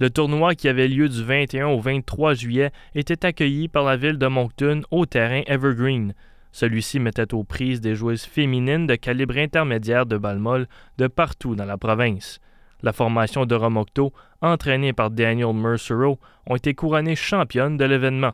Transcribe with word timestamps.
Le 0.00 0.08
tournoi 0.08 0.54
qui 0.54 0.66
avait 0.66 0.88
lieu 0.88 1.10
du 1.10 1.22
21 1.22 1.66
au 1.66 1.78
23 1.78 2.32
juillet 2.32 2.70
était 2.94 3.26
accueilli 3.26 3.68
par 3.68 3.84
la 3.84 3.98
ville 3.98 4.16
de 4.16 4.26
Moncton 4.28 4.80
au 4.90 5.04
terrain 5.04 5.42
Evergreen. 5.46 6.14
Celui-ci 6.52 6.98
mettait 6.98 7.34
aux 7.34 7.44
prises 7.44 7.82
des 7.82 7.94
joueuses 7.94 8.24
féminines 8.24 8.86
de 8.86 8.94
calibre 8.94 9.36
intermédiaire 9.36 10.06
de 10.06 10.16
Balmol 10.16 10.66
de 10.96 11.06
partout 11.06 11.54
dans 11.54 11.66
la 11.66 11.76
province. 11.76 12.40
La 12.82 12.94
formation 12.94 13.44
de 13.44 13.54
Romocto, 13.54 14.14
entraînée 14.40 14.94
par 14.94 15.10
Daniel 15.10 15.52
Mercero, 15.52 16.18
ont 16.46 16.56
été 16.56 16.72
couronnées 16.72 17.14
championnes 17.14 17.76
de 17.76 17.84
l'événement. 17.84 18.32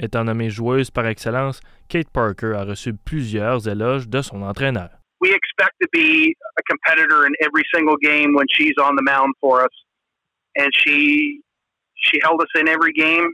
Étant 0.00 0.24
nommée 0.24 0.50
joueuse 0.50 0.90
par 0.90 1.06
excellence, 1.06 1.60
Kate 1.88 2.10
Parker 2.10 2.54
a 2.56 2.64
reçu 2.64 2.94
plusieurs 2.94 3.68
éloges 3.68 4.08
de 4.08 4.22
son 4.22 4.42
entraîneur. 4.42 4.90
We 5.20 5.30
expect 5.30 5.72
to 5.80 5.88
be 5.92 6.34
a 6.58 6.62
competitor 6.68 7.24
in 7.24 7.32
every 7.40 7.62
single 7.72 7.96
game 8.02 8.34
when 8.34 8.46
she's 8.50 8.74
on 8.82 8.96
the 8.96 9.02
mound 9.02 9.32
for 9.40 9.62
us. 9.62 9.85
And 10.56 10.70
she 10.74 11.40
she 11.96 12.18
held 12.22 12.40
us 12.40 12.48
in 12.58 12.68
every 12.68 12.92
game 12.92 13.32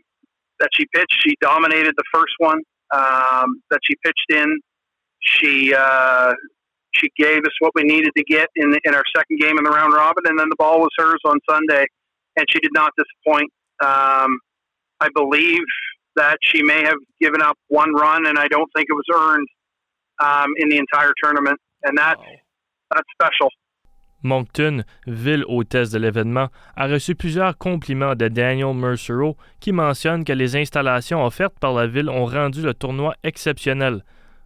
that 0.60 0.70
she 0.74 0.86
pitched. 0.94 1.16
She 1.26 1.34
dominated 1.40 1.94
the 1.96 2.04
first 2.12 2.32
one 2.38 2.60
um, 2.94 3.62
that 3.70 3.80
she 3.84 3.94
pitched 4.04 4.30
in. 4.30 4.60
She 5.20 5.74
uh, 5.76 6.32
she 6.94 7.08
gave 7.16 7.38
us 7.44 7.52
what 7.60 7.72
we 7.74 7.82
needed 7.82 8.12
to 8.16 8.24
get 8.24 8.48
in 8.56 8.74
in 8.84 8.94
our 8.94 9.04
second 9.14 9.38
game 9.38 9.58
in 9.58 9.64
the 9.64 9.70
round 9.70 9.94
robin, 9.94 10.24
and 10.26 10.38
then 10.38 10.48
the 10.48 10.56
ball 10.56 10.80
was 10.80 10.90
hers 10.98 11.20
on 11.24 11.38
Sunday, 11.48 11.86
and 12.36 12.46
she 12.50 12.58
did 12.60 12.72
not 12.72 12.92
disappoint. 12.96 13.50
Um, 13.82 14.38
I 15.00 15.08
believe 15.14 15.62
that 16.16 16.38
she 16.42 16.62
may 16.62 16.82
have 16.84 16.98
given 17.20 17.40
up 17.40 17.56
one 17.68 17.92
run, 17.94 18.26
and 18.26 18.38
I 18.38 18.48
don't 18.48 18.68
think 18.74 18.86
it 18.88 18.94
was 18.94 19.04
earned 19.14 19.48
um, 20.22 20.50
in 20.58 20.68
the 20.68 20.78
entire 20.78 21.12
tournament, 21.22 21.58
and 21.84 21.96
that's 21.96 22.20
wow. 22.20 22.26
that's 22.94 23.08
special. 23.14 23.48
Moncton, 24.22 24.84
ville 25.06 25.44
hôtesse 25.48 25.90
de 25.90 25.98
l'événement, 25.98 26.48
a 26.76 26.86
reçu 26.86 27.14
plusieurs 27.14 27.58
compliments 27.58 28.14
de 28.14 28.28
Daniel 28.28 28.74
Mercero 28.74 29.36
qui 29.60 29.72
mentionne 29.72 30.24
que 30.24 30.32
les 30.32 30.56
installations 30.56 31.24
offertes 31.24 31.58
par 31.58 31.74
la 31.74 31.86
ville 31.86 32.08
ont 32.08 32.26
rendu 32.26 32.62
le 32.62 32.74
tournoi 32.74 33.14
exceptionnel. 33.24 34.02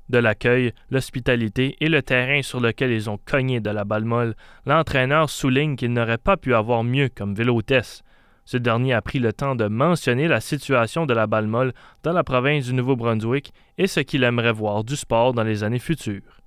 De 0.08 0.18
l'accueil, 0.18 0.72
l'hospitalité 0.90 1.76
et 1.80 1.88
le 1.88 2.00
terrain 2.00 2.40
sur 2.42 2.60
lequel 2.60 2.92
ils 2.92 3.10
ont 3.10 3.18
cogné 3.24 3.60
de 3.60 3.70
la 3.70 3.84
balle 3.84 4.04
molle, 4.04 4.34
l'entraîneur 4.64 5.28
souligne 5.28 5.74
qu'il 5.74 5.92
n'aurait 5.92 6.18
pas 6.18 6.36
pu 6.36 6.54
avoir 6.54 6.84
mieux 6.84 7.08
comme 7.08 7.34
ville 7.34 7.50
hôtesse. 7.50 8.02
Ce 8.44 8.56
dernier 8.56 8.94
a 8.94 9.02
pris 9.02 9.18
le 9.18 9.32
temps 9.32 9.56
de 9.56 9.66
mentionner 9.66 10.28
la 10.28 10.40
situation 10.40 11.04
de 11.04 11.14
la 11.14 11.26
balle 11.26 11.48
molle 11.48 11.72
dans 12.04 12.12
la 12.12 12.22
province 12.22 12.66
du 12.66 12.74
Nouveau-Brunswick 12.74 13.52
et 13.76 13.88
ce 13.88 13.98
qu'il 13.98 14.22
aimerait 14.22 14.52
voir 14.52 14.84
du 14.84 14.94
sport 14.94 15.34
dans 15.34 15.42
les 15.42 15.64
années 15.64 15.80
futures. 15.80 16.40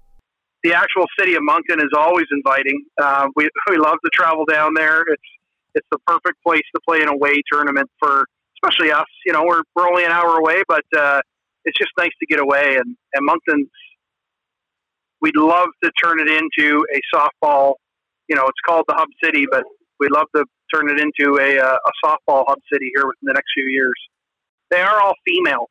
The 0.63 0.73
actual 0.73 1.05
city 1.17 1.35
of 1.35 1.43
Moncton 1.43 1.79
is 1.79 1.89
always 1.97 2.25
inviting. 2.31 2.83
Uh, 3.01 3.27
we 3.35 3.49
we 3.69 3.77
love 3.77 3.97
to 4.03 4.09
travel 4.13 4.45
down 4.45 4.73
there. 4.75 5.01
It's 5.07 5.29
it's 5.75 5.87
the 5.91 5.99
perfect 6.07 6.37
place 6.45 6.63
to 6.75 6.81
play 6.87 7.01
an 7.01 7.07
away 7.07 7.41
tournament 7.51 7.89
for, 7.99 8.25
especially 8.57 8.91
us. 8.91 9.05
You 9.25 9.33
know, 9.33 9.43
we're 9.45 9.61
we're 9.75 9.87
only 9.87 10.05
an 10.05 10.11
hour 10.11 10.37
away, 10.37 10.61
but 10.67 10.83
uh, 10.97 11.21
it's 11.65 11.77
just 11.77 11.91
nice 11.97 12.11
to 12.19 12.25
get 12.27 12.39
away. 12.39 12.75
And 12.77 12.95
and 13.13 13.25
Moncton's, 13.25 13.69
we'd 15.21 15.37
love 15.37 15.69
to 15.83 15.91
turn 16.03 16.19
it 16.19 16.27
into 16.27 16.85
a 16.93 16.99
softball. 17.15 17.75
You 18.27 18.35
know, 18.35 18.43
it's 18.43 18.59
called 18.65 18.85
the 18.87 18.95
Hub 18.95 19.09
City, 19.23 19.45
but 19.49 19.63
we'd 19.99 20.11
love 20.11 20.27
to 20.35 20.45
turn 20.73 20.89
it 20.89 20.99
into 20.99 21.39
a, 21.39 21.59
uh, 21.59 21.75
a 21.75 22.05
softball 22.05 22.45
hub 22.47 22.59
city 22.71 22.91
here 22.93 23.05
within 23.07 23.23
the 23.23 23.33
next 23.33 23.49
few 23.55 23.67
years. 23.67 23.95
They 24.69 24.81
are 24.81 25.01
all 25.01 25.13
female, 25.27 25.67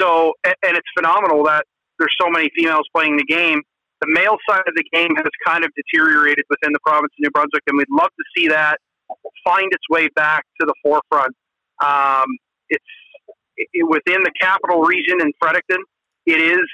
so 0.00 0.32
and 0.44 0.76
it's 0.76 0.88
phenomenal 0.96 1.44
that 1.44 1.64
there's 1.98 2.14
so 2.20 2.30
many 2.30 2.48
females 2.56 2.86
playing 2.94 3.18
the 3.18 3.24
game. 3.24 3.60
The 4.00 4.08
male 4.08 4.36
side 4.48 4.62
of 4.66 4.74
the 4.74 4.84
game 4.92 5.14
has 5.16 5.28
kind 5.46 5.64
of 5.64 5.70
deteriorated 5.76 6.44
within 6.48 6.72
the 6.72 6.80
province 6.80 7.12
of 7.12 7.20
New 7.20 7.30
Brunswick, 7.30 7.62
and 7.66 7.76
we'd 7.76 7.90
love 7.90 8.08
to 8.08 8.24
see 8.36 8.48
that 8.48 8.78
find 9.44 9.72
its 9.72 9.88
way 9.90 10.08
back 10.14 10.44
to 10.60 10.66
the 10.66 10.74
forefront. 10.82 11.34
Um, 11.84 12.26
it's 12.68 12.84
it, 13.56 13.88
within 13.88 14.22
the 14.22 14.32
capital 14.40 14.82
region 14.82 15.20
in 15.20 15.32
Fredericton. 15.40 15.82
It 16.26 16.40
is 16.40 16.66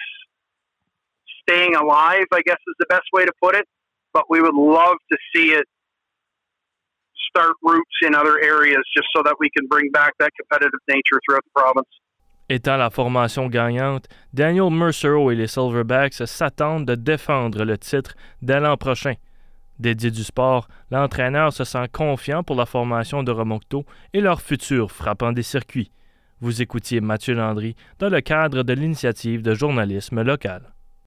staying 1.43 1.77
alive, 1.77 2.25
I 2.33 2.43
guess, 2.45 2.57
is 2.67 2.75
the 2.79 2.87
best 2.89 3.07
way 3.13 3.25
to 3.25 3.33
put 3.43 3.55
it. 3.55 3.67
But 4.13 4.25
we 4.29 4.41
would 4.41 4.55
love 4.55 4.97
to 5.13 5.19
see 5.35 5.53
it 5.53 5.67
start 7.31 7.55
roots 7.63 7.97
in 8.03 8.15
other 8.15 8.41
areas 8.41 8.83
just 8.97 9.09
so 9.15 9.23
that 9.23 9.37
we 9.39 9.51
can 9.57 9.67
bring 9.67 9.91
back 9.91 10.15
that 10.19 10.31
competitive 10.41 10.81
nature 10.89 11.21
throughout 11.27 11.45
the 11.45 11.61
province. 11.61 11.89
Étant 12.49 12.77
la 12.77 12.91
formation 12.91 13.49
gagnante, 13.49 14.07
Daniel 14.33 14.71
Mercero 14.71 15.33
et 15.33 15.35
les 15.35 15.49
Silverbacks 15.49 16.27
s'attendent 16.27 16.87
de 16.87 16.95
défendre 16.95 17.65
le 17.65 17.77
titre 17.77 18.15
dès 18.41 18.61
l'an 18.61 18.77
prochain. 18.77 19.15
Dédié 19.81 20.13
du 20.13 20.23
sport, 20.23 20.69
l'entraîneur 20.91 21.53
se 21.53 21.65
sent 21.65 21.89
confiant 21.93 22.45
pour 22.45 22.57
la 22.57 22.65
formation 22.65 23.25
de 23.25 23.33
Romocto 23.33 23.85
et 24.13 24.21
leur 24.21 24.41
futur 24.41 24.93
frappant 24.93 25.33
des 25.33 25.43
circuits. 25.43 25.91
Vous 26.41 26.63
écoutiez 26.63 27.01
Mathieu 27.01 27.35
Landry 27.35 27.75
dans 27.99 28.09
le 28.09 28.21
cadre 28.21 28.63
de 28.63 28.73
l'initiative 28.73 29.43
de 29.43 29.53
journalisme 29.53 30.23
local. 30.23 30.76